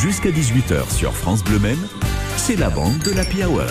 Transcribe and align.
Jusqu'à 0.00 0.30
18h 0.30 0.94
sur 0.94 1.12
France 1.12 1.42
Bleu 1.42 1.58
Maine, 1.58 1.88
c'est 2.36 2.54
la 2.54 2.70
bande 2.70 2.98
de 3.00 3.10
l'Happy 3.10 3.42
Hour. 3.42 3.64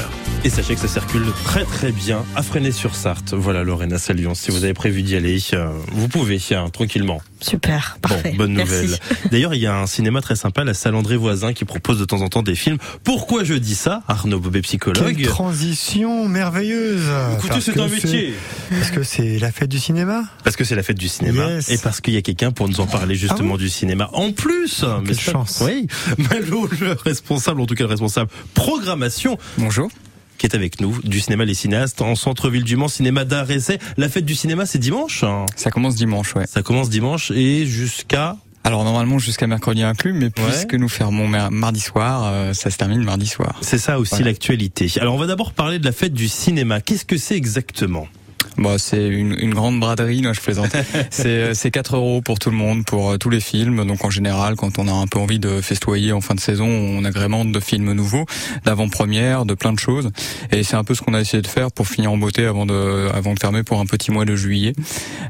Et 0.43 0.49
sachez 0.49 0.75
que 0.75 0.81
ça 0.81 0.87
circule 0.87 1.25
très 1.43 1.65
très 1.65 1.91
bien 1.91 2.23
à 2.35 2.41
Fresnay-sur-Sarthe. 2.41 3.33
Voilà 3.33 3.63
Lorena 3.63 3.97
Salion, 3.97 4.33
si 4.33 4.49
vous 4.51 4.63
avez 4.63 4.73
prévu 4.73 5.01
d'y 5.03 5.15
aller, 5.17 5.39
euh, 5.53 5.67
vous 5.91 6.07
pouvez, 6.07 6.39
hein, 6.51 6.69
tranquillement. 6.71 7.19
Super, 7.41 7.97
parfait. 8.01 8.31
Bon, 8.31 8.37
bonne 8.37 8.53
nouvelle. 8.53 8.97
D'ailleurs, 9.31 9.53
il 9.55 9.61
y 9.61 9.65
a 9.65 9.75
un 9.77 9.87
cinéma 9.87 10.21
très 10.21 10.37
sympa, 10.37 10.63
la 10.63 10.73
Salle 10.73 10.95
André 10.95 11.17
Voisin, 11.17 11.51
qui 11.51 11.65
propose 11.65 11.99
de 11.99 12.05
temps 12.05 12.21
en 12.21 12.29
temps 12.29 12.43
des 12.43 12.55
films. 12.55 12.77
Pourquoi 13.03 13.43
je 13.43 13.55
dis 13.55 13.75
ça 13.75 14.03
Arnaud 14.07 14.39
Bobet, 14.39 14.61
psychologue. 14.61 15.17
Quelle 15.17 15.27
transition 15.27 16.29
merveilleuse 16.29 17.03
Écoutez, 17.37 17.59
c'est 17.59 17.73
que 17.73 17.79
un 17.81 17.87
métier. 17.89 18.33
Parce 18.69 18.91
que 18.91 19.03
c'est 19.03 19.39
la 19.39 19.51
fête 19.51 19.69
du 19.69 19.79
cinéma 19.79 20.23
Parce 20.45 20.55
que 20.55 20.63
c'est 20.63 20.75
la 20.75 20.83
fête 20.83 20.97
du 20.99 21.09
cinéma 21.09 21.49
Yes. 21.55 21.69
et 21.69 21.77
parce 21.77 21.99
qu'il 21.99 22.13
y 22.13 22.17
a 22.17 22.21
quelqu'un 22.21 22.51
pour 22.51 22.69
nous 22.69 22.79
en 22.79 22.87
parler 22.87 23.15
justement 23.15 23.55
Ah 23.55 23.57
du 23.57 23.69
cinéma. 23.69 24.09
En 24.13 24.31
plus, 24.31 24.85
mais 25.05 25.13
ça- 25.13 25.31
chance. 25.31 25.61
Oui, 25.65 25.87
Malo, 26.17 26.69
le 26.79 26.93
responsable, 27.03 27.59
en 27.59 27.65
tout 27.65 27.75
cas 27.75 27.83
le 27.83 27.89
responsable 27.89 28.29
programmation, 28.53 29.37
Bonjour. 29.57 29.89
Qui 30.37 30.45
est 30.45 30.55
avec 30.55 30.79
nous 30.81 30.99
du 31.03 31.19
cinéma 31.19 31.45
Les 31.45 31.53
Cinéastes 31.53 32.01
en 32.01 32.15
centre-ville 32.15 32.63
du 32.63 32.75
Mans, 32.75 32.87
cinéma 32.87 33.25
d'art 33.25 33.49
essai. 33.51 33.79
La 33.97 34.09
fête 34.09 34.25
du 34.25 34.35
cinéma, 34.35 34.65
c'est 34.65 34.79
dimanche. 34.79 35.23
hein. 35.23 35.45
Ça 35.55 35.71
commence 35.71 35.95
dimanche, 35.95 36.35
ouais. 36.35 36.45
Ça 36.47 36.61
commence 36.61 36.89
dimanche 36.89 37.31
et 37.31 37.65
jusqu'à 37.65 38.37
Alors 38.63 38.83
normalement 38.83 39.17
jusqu'à 39.19 39.47
mercredi 39.47 39.83
inclus, 39.83 40.13
mais 40.13 40.29
puisque 40.29 40.73
nous 40.73 40.89
fermons 40.89 41.27
mardi 41.51 41.79
soir, 41.79 42.23
euh, 42.25 42.53
ça 42.53 42.69
se 42.69 42.77
termine 42.77 43.03
mardi 43.03 43.27
soir. 43.27 43.57
c'est 43.61 43.77
ça 43.77 43.99
aussi 43.99 44.23
l'actualité. 44.23 44.91
Alors 44.99 45.15
on 45.15 45.17
va 45.17 45.25
d'abord 45.27 45.53
parler 45.53 45.79
de 45.79 45.85
la 45.85 45.91
fête 45.93 46.13
du 46.13 46.27
cinéma. 46.27 46.81
Qu'est-ce 46.81 47.05
que 47.05 47.17
c'est 47.17 47.35
exactement? 47.35 48.07
Bon, 48.57 48.77
c'est 48.77 49.07
une, 49.07 49.35
une 49.39 49.53
grande 49.53 49.79
braderie, 49.79 50.21
là, 50.21 50.33
je 50.33 50.41
plaisante. 50.41 50.75
c'est 51.09 51.27
euh, 51.27 51.53
c'est 51.53 51.71
4 51.71 51.95
euros 51.95 52.21
pour 52.21 52.39
tout 52.39 52.49
le 52.49 52.55
monde, 52.55 52.85
pour 52.85 53.11
euh, 53.11 53.17
tous 53.17 53.29
les 53.29 53.39
films. 53.39 53.85
Donc 53.85 54.03
en 54.03 54.09
général, 54.09 54.55
quand 54.55 54.79
on 54.79 54.87
a 54.87 54.91
un 54.91 55.07
peu 55.07 55.19
envie 55.19 55.39
de 55.39 55.61
festoyer 55.61 56.11
en 56.11 56.21
fin 56.21 56.35
de 56.35 56.39
saison, 56.39 56.67
on 56.67 57.03
agrémente 57.05 57.51
de 57.51 57.59
films 57.59 57.93
nouveaux, 57.93 58.25
d'avant-première, 58.65 59.45
de 59.45 59.53
plein 59.53 59.73
de 59.73 59.79
choses. 59.79 60.11
Et 60.51 60.63
c'est 60.63 60.75
un 60.75 60.83
peu 60.83 60.95
ce 60.95 61.01
qu'on 61.01 61.13
a 61.13 61.21
essayé 61.21 61.41
de 61.41 61.47
faire 61.47 61.71
pour 61.71 61.87
finir 61.87 62.11
en 62.11 62.17
beauté 62.17 62.45
avant 62.45 62.65
de 62.65 63.09
avant 63.13 63.33
de 63.33 63.39
fermer 63.39 63.63
pour 63.63 63.79
un 63.79 63.85
petit 63.85 64.11
mois 64.11 64.25
de 64.25 64.35
juillet. 64.35 64.73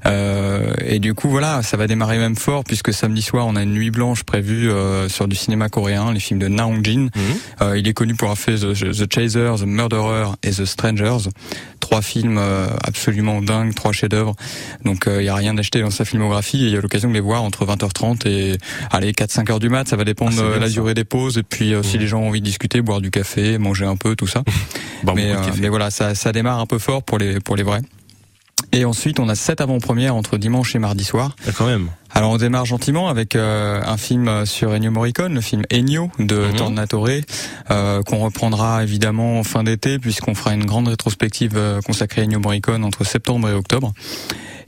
Euh, 0.05 0.73
et 0.85 0.99
du 0.99 1.13
coup, 1.13 1.29
voilà, 1.29 1.63
ça 1.63 1.77
va 1.77 1.87
démarrer 1.87 2.17
même 2.17 2.35
fort 2.35 2.63
puisque 2.63 2.93
samedi 2.93 3.21
soir, 3.21 3.45
on 3.47 3.55
a 3.55 3.63
une 3.63 3.73
nuit 3.73 3.91
blanche 3.91 4.23
prévue 4.23 4.69
euh, 4.69 5.09
sur 5.09 5.27
du 5.27 5.35
cinéma 5.35 5.69
coréen, 5.69 6.13
les 6.13 6.19
films 6.19 6.39
de 6.39 6.47
Na 6.47 6.67
Hong 6.67 6.83
Jin. 6.83 7.09
Euh, 7.61 7.77
il 7.77 7.87
est 7.87 7.93
connu 7.93 8.15
pour 8.15 8.29
avoir 8.29 8.37
fait 8.37 8.55
The, 8.55 8.73
The 8.73 9.13
Chaser, 9.13 9.51
The 9.59 9.65
Murderer 9.65 10.31
et 10.43 10.51
The 10.51 10.65
Strangers. 10.65 11.29
Trois 11.79 12.01
films 12.01 12.37
euh, 12.37 12.67
absolument 13.17 13.41
dingues, 13.41 13.73
trois 13.73 13.91
chefs-d'œuvre. 13.91 14.35
Donc 14.85 15.05
il 15.07 15.23
y 15.23 15.29
a 15.29 15.35
rien 15.35 15.53
d'acheté 15.53 15.81
dans 15.81 15.89
sa 15.91 16.05
filmographie 16.05 16.63
et 16.63 16.67
il 16.67 16.73
y 16.73 16.77
a 16.77 16.81
l'occasion 16.81 17.09
de 17.09 17.13
les 17.13 17.19
voir 17.19 17.43
entre 17.43 17.65
20h30 17.65 18.27
et 18.27 18.57
allez 18.91 19.11
4-5 19.11 19.51
heures 19.51 19.59
du 19.59 19.69
mat. 19.69 19.87
Ça 19.87 19.95
va 19.95 20.03
dépendre 20.03 20.33
Ah, 20.37 20.41
de 20.43 20.47
bien 20.49 20.59
la 20.59 20.67
ça. 20.67 20.73
durée 20.73 20.93
des 20.93 21.03
pauses 21.03 21.37
et 21.37 21.43
puis 21.43 21.73
euh, 21.73 21.81
si 21.83 21.97
les 21.97 22.07
gens 22.07 22.19
ont 22.21 22.27
envie 22.27 22.41
de 22.41 22.45
discuter, 22.45 22.81
boire 22.81 23.01
du 23.01 23.09
café, 23.11 23.57
manger 23.57 23.85
un 23.85 23.95
peu, 23.95 24.15
tout 24.15 24.27
ça. 24.27 24.43
Bon, 25.03 25.13
mais, 25.13 25.27
de 25.27 25.31
euh, 25.33 25.45
café. 25.45 25.61
mais 25.61 25.69
voilà, 25.69 25.91
ça, 25.91 26.15
ça 26.15 26.31
démarre 26.31 26.59
un 26.59 26.65
peu 26.65 26.79
fort 26.79 27.03
pour 27.03 27.19
les 27.19 27.39
pour 27.39 27.55
les 27.55 27.61
vrais. 27.61 27.81
Et 28.71 28.83
ensuite, 28.83 29.19
on 29.19 29.29
a 29.29 29.35
sept 29.35 29.61
avant-premières 29.61 30.15
entre 30.15 30.37
dimanche 30.37 30.75
et 30.75 30.79
mardi 30.79 31.03
soir. 31.03 31.35
Ah, 31.47 31.51
quand 31.55 31.67
même. 31.67 31.89
Alors 32.17 32.31
on 32.31 32.37
démarre 32.37 32.65
gentiment 32.65 33.09
avec 33.09 33.35
euh, 33.35 33.79
un 33.85 33.95
film 33.95 34.43
sur 34.47 34.71
Ennio 34.73 34.89
Morricone, 34.89 35.35
le 35.35 35.41
film 35.41 35.61
Ennio 35.71 36.09
de 36.17 36.47
Mhm. 36.47 36.55
Tornatore, 36.55 37.09
euh, 37.69 38.01
qu'on 38.01 38.17
reprendra 38.17 38.81
évidemment 38.81 39.37
en 39.37 39.43
fin 39.43 39.63
d'été 39.63 39.99
puisqu'on 39.99 40.33
fera 40.33 40.55
une 40.55 40.65
grande 40.65 40.87
rétrospective 40.87 41.53
euh, 41.55 41.79
consacrée 41.81 42.21
à 42.21 42.23
Ennio 42.23 42.39
Morricone 42.39 42.83
entre 42.83 43.03
septembre 43.03 43.49
et 43.49 43.53
octobre. 43.53 43.93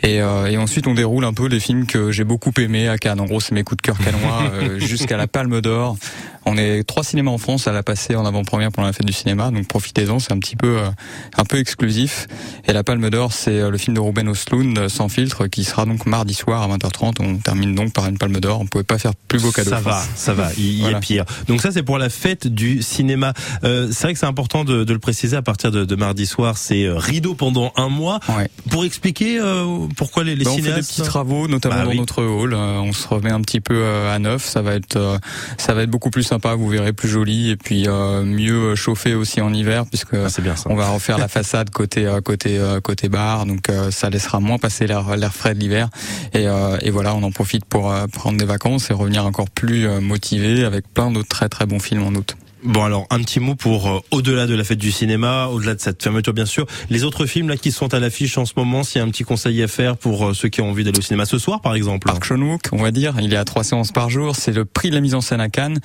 Et, 0.02 0.22
euh, 0.22 0.48
et 0.48 0.58
ensuite 0.58 0.88
on 0.88 0.94
déroule 0.94 1.26
un 1.26 1.34
peu 1.34 1.48
les 1.48 1.60
films 1.60 1.86
que 1.86 2.12
j'ai 2.12 2.24
beaucoup 2.24 2.52
aimés 2.58 2.88
à 2.88 2.98
Cannes. 2.98 3.20
En 3.20 3.26
gros 3.26 3.40
c'est 3.42 3.54
mes 3.54 3.64
coups 3.64 3.78
de 3.78 3.82
cœur 3.82 3.98
canois 3.98 4.44
euh, 4.54 4.80
jusqu'à 4.80 5.18
la 5.18 5.28
Palme 5.28 5.60
d'Or. 5.62 5.98
On 6.46 6.58
est 6.58 6.84
trois 6.84 7.04
cinémas 7.04 7.32
en 7.32 7.38
France 7.38 7.68
à 7.68 7.74
la 7.74 7.84
passer 7.84 8.16
en 8.16 8.26
avant-première 8.26 8.72
pendant 8.72 8.88
la 8.88 8.94
fête 8.94 9.06
du 9.06 9.14
cinéma, 9.14 9.52
donc 9.52 9.68
profitez-en, 9.68 10.18
c'est 10.20 10.32
un 10.32 10.40
petit 10.40 10.56
peu 10.56 10.80
euh, 10.80 10.90
un 11.38 11.44
peu 11.44 11.58
exclusif. 11.60 12.28
Et 12.68 12.74
la 12.74 12.84
Palme 12.84 13.10
d'Or, 13.10 13.34
c'est 13.34 13.60
euh, 13.60 13.70
le 13.70 13.78
film 13.78 13.94
de 13.96 14.00
Ruben 14.00 14.28
Östlund, 14.30 14.76
euh, 14.80 14.90
Sans 14.90 15.10
filtre, 15.10 15.48
qui 15.48 15.64
sera 15.66 15.86
donc 15.86 16.06
mardi 16.06 16.34
soir 16.34 16.64
à 16.64 16.68
20h30. 16.76 17.16
On 17.20 17.36
termine 17.38 17.76
donc 17.76 17.94
par 17.94 18.08
une 18.08 18.18
Palme 18.18 18.40
d'Or. 18.40 18.62
On 18.62 18.66
pouvait 18.66 18.86
pas 18.86 18.98
faire 18.98 19.12
plus 19.28 19.40
beau 19.42 19.52
cadeau. 19.52 19.70
Ça 19.70 19.82
va, 19.82 20.02
ça 20.16 20.34
va, 20.34 20.50
il 20.58 20.78
y 20.78 20.82
Voilà. 20.82 20.98
a 20.98 21.02
pire. 21.02 21.26
Donc 21.48 21.62
ça 21.62 21.72
c'est 21.72 21.84
pour 21.84 21.98
la 21.98 22.10
fête 22.10 22.48
du 22.48 22.82
cinéma. 22.82 23.34
Euh, 23.66 23.90
c'est 23.92 24.04
vrai 24.04 24.14
que 24.14 24.20
c'est 24.20 24.26
important 24.26 24.64
de, 24.64 24.86
de 24.86 24.94
le 24.94 25.00
préciser 25.00 25.36
à 25.36 25.42
partir 25.44 25.72
de, 25.72 25.84
de 25.86 25.96
mardi 25.96 26.26
soir, 26.26 26.58
c'est 26.58 26.88
rideau 26.90 27.36
pendant 27.36 27.74
un 27.76 27.90
mois. 27.90 28.22
Ouais. 28.30 28.50
Pour 28.72 28.86
expliquer 28.86 29.40
euh, 29.40 29.88
pourquoi 29.96 30.24
les, 30.24 30.36
les 30.36 30.44
Ben, 30.46 30.52
on 30.52 30.58
fait 30.58 30.74
des 30.74 30.82
petits 30.82 31.02
travaux, 31.02 31.48
notamment 31.48 31.76
Bah 31.76 31.84
dans 31.86 31.90
oui. 31.92 31.98
notre 32.00 32.24
hall. 32.24 32.54
Euh, 32.54 32.80
on 32.80 32.94
se 32.94 33.08
remet 33.08 33.32
un 33.32 33.42
petit 33.42 33.60
peu 33.62 33.76
euh, 33.76 34.14
à 34.14 34.20
neuf. 34.20 34.46
Ça 34.46 34.62
va 34.62 34.74
être, 34.76 34.96
euh, 34.96 35.18
ça 35.58 35.74
va 35.74 35.84
être 35.84 35.90
beaucoup 35.90 36.10
plus 36.10 36.24
sympa. 36.24 36.56
Vous 36.56 36.68
verrez 36.68 36.94
plus 36.94 37.10
joli 37.10 37.50
et 37.50 37.56
puis 37.58 37.86
euh, 37.88 38.24
mieux 38.24 38.76
chauffé 38.76 39.16
aussi 39.16 39.42
en 39.42 39.54
hiver 39.54 39.86
puisque 39.86 40.14
Ah, 40.14 40.42
bien 40.42 40.56
on 40.66 40.76
va 40.76 40.90
refaire 40.90 41.18
la 41.18 41.28
façade 41.28 41.70
côté 41.70 42.06
euh, 42.06 42.22
côté 42.22 42.58
euh, 42.58 42.80
côté 42.82 43.10
bar. 43.10 43.46
Donc 43.46 43.70
euh, 43.70 43.92
ça 43.92 44.10
laissera 44.10 44.40
moins 44.40 44.58
passer 44.58 44.88
l'air 44.88 45.16
l'air 45.16 45.34
frais 45.34 45.54
de 45.54 45.60
l'hiver. 45.60 45.90
Et, 46.34 46.48
euh, 46.48 46.78
et 46.82 46.92
voilà, 46.92 47.16
on 47.16 47.24
en 47.24 47.32
profite 47.32 47.66
pour 47.66 47.92
euh, 47.92 48.08
prendre 48.08 48.38
des 48.38 48.46
vacances 48.46 48.90
et 48.90 48.94
revenir 48.94 49.26
encore 49.26 49.50
plus 49.50 49.88
euh, 49.88 50.00
motivé 50.02 50.64
avec 50.66 50.88
plein 50.94 51.12
d'autres 51.12 51.28
très 51.30 51.50
très 51.50 51.66
bons 51.66 51.80
films 51.80 52.04
en 52.04 52.12
août. 52.14 52.36
Bon 52.62 52.84
alors 52.84 53.08
un 53.10 53.20
petit 53.20 53.40
mot 53.40 53.56
pour 53.56 53.88
euh, 53.88 54.00
au-delà 54.12 54.46
de 54.46 54.54
la 54.54 54.66
fête 54.66 54.80
du 54.80 54.92
cinéma, 54.92 55.48
au-delà 55.48 55.76
de 55.76 55.80
cette 55.80 56.04
fermeture 56.04 56.34
bien 56.34 56.46
sûr, 56.46 56.66
les 56.90 57.06
autres 57.06 57.26
films 57.26 57.48
là 57.48 57.56
qui 57.56 57.72
sont 57.72 57.94
à 57.94 58.00
l'affiche 58.00 58.38
en 58.38 58.46
ce 58.46 58.52
moment, 58.58 58.84
s'il 58.84 59.00
y 59.00 59.02
a 59.02 59.08
un 59.08 59.10
petit 59.10 59.24
conseil 59.24 59.64
à 59.64 59.70
faire 59.70 59.96
pour 59.96 60.28
euh, 60.28 60.34
ceux 60.34 60.50
qui 60.50 60.60
ont 60.60 60.70
envie 60.70 60.84
d'aller 60.84 61.00
au 61.00 61.02
cinéma 61.02 61.24
ce 61.26 61.38
soir 61.38 61.62
par 61.62 61.74
exemple? 61.74 62.06
Park 62.06 62.26
Chan-wook, 62.26 62.64
on 62.74 62.84
va 62.84 62.92
dire, 62.92 63.16
il 63.22 63.34
est 63.34 63.38
à 63.38 63.46
trois 63.46 63.64
séances 63.64 63.94
par 63.94 64.10
jour, 64.10 64.36
c'est 64.36 64.52
le 64.52 64.66
prix 64.66 64.90
de 64.90 64.96
la 64.96 65.00
mise 65.00 65.16
en 65.16 65.22
scène 65.22 65.40
à 65.40 65.48
Cannes. 65.48 65.80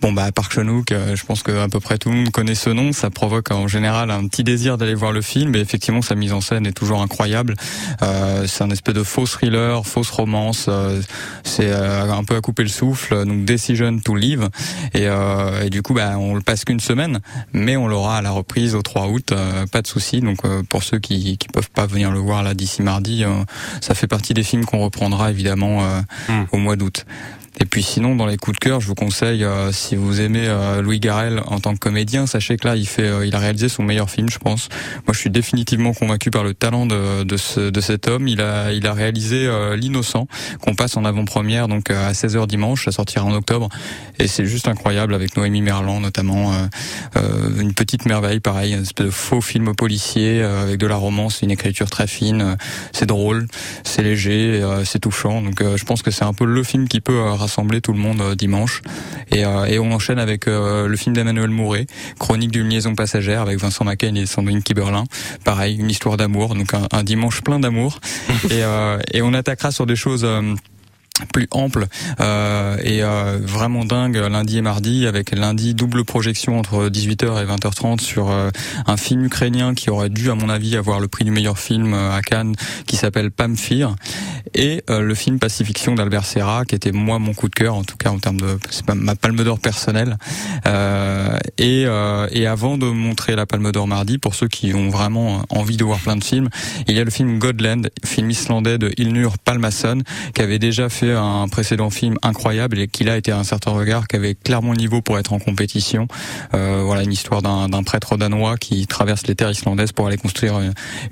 Bon 0.00 0.12
bah 0.12 0.30
Park 0.30 0.52
Chan-wook, 0.52 0.92
euh, 0.92 1.16
je 1.16 1.24
pense 1.24 1.42
que 1.42 1.50
à 1.50 1.68
peu 1.68 1.80
près 1.80 1.98
tout 1.98 2.08
le 2.08 2.14
monde 2.14 2.30
connaît 2.30 2.54
ce 2.54 2.70
nom, 2.70 2.92
ça 2.92 3.10
provoque 3.10 3.50
en 3.50 3.66
général 3.66 4.12
un 4.12 4.24
petit 4.28 4.44
désir 4.44 4.78
d'aller 4.78 4.94
voir 4.94 5.10
le 5.10 5.22
film 5.22 5.56
et 5.56 5.58
effectivement 5.58 6.02
sa 6.02 6.14
mise 6.14 6.32
en 6.32 6.40
scène 6.40 6.68
est 6.68 6.72
toujours 6.72 7.02
incroyable. 7.02 7.56
Euh, 8.02 8.46
c'est 8.46 8.62
un 8.62 8.70
espèce 8.70 8.94
de 8.94 9.02
faux 9.02 9.26
thriller, 9.26 9.84
fausse 9.84 10.10
romance, 10.10 10.70
c'est 11.42 11.72
un 11.72 12.22
peu 12.22 12.36
à 12.36 12.40
couper 12.40 12.62
le 12.62 12.68
souffle, 12.68 13.24
donc 13.26 13.44
Decision 13.44 13.98
to 13.98 14.14
Live 14.14 14.48
et, 14.94 15.08
et 15.64 15.70
du 15.70 15.82
coup 15.82 15.94
bah 15.94 16.11
on 16.18 16.34
le 16.34 16.40
passe 16.40 16.64
qu'une 16.64 16.80
semaine, 16.80 17.20
mais 17.52 17.76
on 17.76 17.88
l'aura 17.88 18.18
à 18.18 18.22
la 18.22 18.30
reprise 18.30 18.74
au 18.74 18.82
3 18.82 19.08
août, 19.08 19.32
euh, 19.32 19.66
pas 19.66 19.82
de 19.82 19.86
souci. 19.86 20.20
Donc 20.20 20.44
euh, 20.44 20.62
pour 20.68 20.82
ceux 20.82 20.98
qui 20.98 21.36
qui 21.38 21.48
peuvent 21.48 21.70
pas 21.70 21.86
venir 21.86 22.10
le 22.10 22.18
voir 22.18 22.42
là 22.42 22.54
d'ici 22.54 22.82
mardi, 22.82 23.24
euh, 23.24 23.30
ça 23.80 23.94
fait 23.94 24.06
partie 24.08 24.34
des 24.34 24.42
films 24.42 24.64
qu'on 24.64 24.78
reprendra 24.80 25.30
évidemment 25.30 25.82
euh, 25.84 26.00
Mm. 26.28 26.44
au 26.52 26.58
mois 26.58 26.76
d'août. 26.76 27.04
Et 27.60 27.66
puis 27.66 27.82
sinon, 27.82 28.16
dans 28.16 28.26
les 28.26 28.38
coups 28.38 28.58
de 28.58 28.64
cœur, 28.64 28.80
je 28.80 28.86
vous 28.86 28.94
conseille, 28.94 29.44
euh, 29.44 29.72
si 29.72 29.94
vous 29.94 30.20
aimez 30.22 30.46
euh, 30.46 30.80
Louis 30.80 31.00
Garrel 31.00 31.42
en 31.46 31.60
tant 31.60 31.74
que 31.74 31.78
comédien, 31.78 32.26
sachez 32.26 32.56
que 32.56 32.66
là, 32.66 32.76
il 32.76 32.86
fait, 32.86 33.06
euh, 33.06 33.26
il 33.26 33.34
a 33.34 33.38
réalisé 33.38 33.68
son 33.68 33.82
meilleur 33.82 34.08
film, 34.08 34.30
je 34.30 34.38
pense. 34.38 34.68
Moi, 35.06 35.12
je 35.12 35.18
suis 35.18 35.30
définitivement 35.30 35.92
convaincu 35.92 36.30
par 36.30 36.44
le 36.44 36.54
talent 36.54 36.86
de, 36.86 37.24
de, 37.24 37.36
ce, 37.36 37.60
de 37.60 37.80
cet 37.82 38.08
homme. 38.08 38.26
Il 38.26 38.40
a, 38.40 38.72
il 38.72 38.86
a 38.86 38.94
réalisé 38.94 39.48
L'innocent, 39.76 40.26
qu'on 40.60 40.74
passe 40.74 40.96
en 40.96 41.04
avant-première, 41.04 41.68
donc 41.68 41.90
à 41.90 42.12
16h 42.12 42.46
dimanche, 42.46 42.86
ça 42.86 42.92
sortira 42.92 43.24
en 43.24 43.34
octobre. 43.34 43.68
Et 44.18 44.28
c'est 44.28 44.46
juste 44.46 44.68
incroyable 44.68 45.14
avec 45.14 45.36
Noémie 45.36 45.62
Merlan 45.62 46.00
notamment. 46.00 46.52
une 47.58 47.74
petite 47.74 48.06
merveille, 48.06 48.40
pareil, 48.40 48.74
un 48.74 48.82
espèce 48.82 49.06
de 49.06 49.10
faux 49.10 49.40
film 49.40 49.74
policier 49.74 50.42
avec 50.42 50.78
de 50.78 50.86
la 50.86 50.96
romance, 50.96 51.42
une 51.42 51.50
écriture 51.50 51.90
très 51.90 52.06
fine. 52.06 52.56
c'est 52.92 53.06
drôle, 53.06 53.46
c'est 53.84 54.02
léger, 54.02 54.62
c'est 54.84 55.00
touchant. 55.00 55.42
Donc 55.42 55.62
je 55.62 55.84
pense 55.84 56.02
que 56.02 56.10
c'est 56.10 56.24
un 56.24 56.32
peu 56.34 56.44
le 56.44 56.62
film 56.62 56.88
qui 56.88 57.00
peut 57.00 57.20
rassembler 57.42 57.80
tout 57.80 57.92
le 57.92 57.98
monde 57.98 58.20
euh, 58.20 58.34
dimanche. 58.34 58.82
Et, 59.30 59.44
euh, 59.44 59.64
et 59.66 59.78
on 59.78 59.92
enchaîne 59.92 60.18
avec 60.18 60.48
euh, 60.48 60.88
le 60.88 60.96
film 60.96 61.14
d'Emmanuel 61.14 61.50
Mouret, 61.50 61.86
Chronique 62.18 62.50
d'une 62.50 62.68
liaison 62.68 62.94
passagère 62.94 63.42
avec 63.42 63.58
Vincent 63.58 63.84
McCain 63.84 64.14
et 64.14 64.26
Sandrine 64.26 64.62
Kiberlin. 64.62 65.04
Pareil, 65.44 65.76
une 65.76 65.90
histoire 65.90 66.16
d'amour, 66.16 66.54
donc 66.54 66.74
un, 66.74 66.88
un 66.90 67.02
dimanche 67.02 67.42
plein 67.42 67.60
d'amour. 67.60 68.00
et, 68.50 68.62
et 69.12 69.22
on 69.22 69.34
attaquera 69.34 69.70
sur 69.70 69.86
des 69.86 69.96
choses. 69.96 70.26
Plus 71.26 71.48
ample 71.50 71.86
euh, 72.20 72.76
et 72.82 73.02
euh, 73.02 73.38
vraiment 73.40 73.84
dingue 73.84 74.16
lundi 74.16 74.58
et 74.58 74.62
mardi 74.62 75.06
avec 75.06 75.32
lundi 75.32 75.74
double 75.74 76.04
projection 76.04 76.58
entre 76.58 76.88
18h 76.88 77.42
et 77.42 77.46
20h30 77.46 78.00
sur 78.00 78.30
euh, 78.30 78.50
un 78.86 78.96
film 78.96 79.24
ukrainien 79.24 79.74
qui 79.74 79.90
aurait 79.90 80.08
dû 80.08 80.30
à 80.30 80.34
mon 80.34 80.48
avis 80.48 80.76
avoir 80.76 81.00
le 81.00 81.08
prix 81.08 81.24
du 81.24 81.30
meilleur 81.30 81.58
film 81.58 81.94
euh, 81.94 82.16
à 82.16 82.22
Cannes 82.22 82.54
qui 82.86 82.96
s'appelle 82.96 83.30
Pamphir 83.30 83.94
et 84.54 84.82
euh, 84.90 85.00
le 85.00 85.14
film 85.14 85.38
Pacifiction 85.38 85.94
d'Albert 85.94 86.24
Serra 86.24 86.64
qui 86.64 86.74
était 86.74 86.92
moi 86.92 87.18
mon 87.18 87.34
coup 87.34 87.48
de 87.48 87.54
cœur 87.54 87.74
en 87.74 87.84
tout 87.84 87.96
cas 87.96 88.10
en 88.10 88.18
termes 88.18 88.40
de 88.40 88.58
c'est 88.70 88.88
ma 88.94 89.14
palme 89.14 89.42
d'or 89.42 89.58
personnelle 89.58 90.18
euh, 90.66 91.38
et, 91.58 91.86
et 92.30 92.46
avant 92.46 92.78
de 92.78 92.86
montrer 92.86 93.36
la 93.36 93.46
palme 93.46 93.70
d'or 93.72 93.86
mardi 93.86 94.18
pour 94.18 94.34
ceux 94.34 94.48
qui 94.48 94.74
ont 94.74 94.90
vraiment 94.90 95.42
envie 95.50 95.76
de 95.76 95.84
voir 95.84 95.98
plein 96.00 96.16
de 96.16 96.24
films 96.24 96.48
il 96.88 96.96
y 96.96 97.00
a 97.00 97.04
le 97.04 97.10
film 97.10 97.38
Godland 97.38 97.88
film 98.04 98.30
islandais 98.30 98.78
de 98.78 98.92
Ilnur 98.96 99.38
Palmason 99.38 100.02
qui 100.34 100.42
avait 100.42 100.58
déjà 100.58 100.88
fait 100.88 101.11
réalisé 101.12 101.42
un 101.42 101.48
précédent 101.48 101.90
film 101.90 102.16
incroyable 102.22 102.78
et 102.78 102.88
qu'il 102.88 103.08
a 103.08 103.16
été 103.16 103.32
à 103.32 103.38
un 103.38 103.44
certain 103.44 103.70
regard, 103.70 104.08
qui 104.08 104.16
avait 104.16 104.34
clairement 104.34 104.72
le 104.72 104.78
niveau 104.78 105.00
pour 105.00 105.18
être 105.18 105.32
en 105.32 105.38
compétition. 105.38 106.08
Euh, 106.54 106.82
voilà, 106.84 107.02
une 107.02 107.12
histoire 107.12 107.42
d'un 107.42 107.82
prêtre 107.82 108.16
danois 108.16 108.56
qui 108.56 108.86
traverse 108.86 109.26
les 109.26 109.34
terres 109.34 109.50
islandaises 109.50 109.92
pour 109.92 110.06
aller 110.06 110.16
construire 110.16 110.60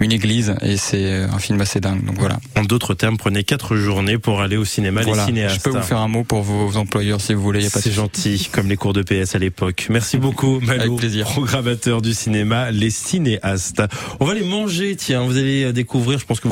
une, 0.01 0.13
église 0.13 0.57
et 0.61 0.77
c'est 0.77 1.23
un 1.23 1.39
film 1.39 1.61
assez 1.61 1.81
dingue. 1.81 2.05
Donc 2.05 2.17
voilà. 2.19 2.39
En 2.57 2.65
d'autres 2.65 2.95
termes, 2.95 3.17
prenez 3.17 3.45
quatre 3.45 3.77
journées 3.77 4.19
pour 4.19 4.41
aller 4.41 4.57
au 4.57 4.65
cinéma. 4.65 5.03
Les 5.03 5.15
cinéastes. 5.15 5.57
Je 5.57 5.61
peux 5.61 5.77
vous 5.77 5.83
faire 5.85 5.99
un 5.99 6.09
mot 6.09 6.25
pour 6.25 6.43
vos 6.43 6.77
employeurs 6.77 7.21
si 7.21 7.33
vous 7.33 7.43
voulez. 7.43 7.69
C'est 7.69 7.93
gentil, 7.93 8.49
comme 8.53 8.69
les 8.69 8.77
cours 8.77 8.93
de 8.93 9.03
PS 9.03 9.35
à 9.35 9.39
l'époque. 9.39 9.87
Merci 9.89 10.19
beaucoup, 10.19 10.59
Malou, 10.67 10.81
Avec 10.81 10.97
plaisir. 10.97 11.27
programmateur 11.27 12.03
du 12.03 12.13
cinéma, 12.13 12.71
les 12.71 12.91
cinéastes. 12.91 13.83
On 14.19 14.25
va 14.25 14.35
les 14.35 14.45
manger, 14.45 14.97
tiens. 14.97 15.23
Vous 15.23 15.37
allez 15.37 15.73
découvrir, 15.73 16.19
je 16.19 16.27
pense 16.27 16.41
que 16.41 16.49